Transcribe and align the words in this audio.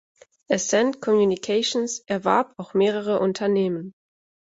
Ascend 0.49 0.99
Communications 0.99 1.99
erwarb 2.07 2.55
auch 2.57 2.73
mehrere 2.73 3.19
Unternehmen. 3.19 3.93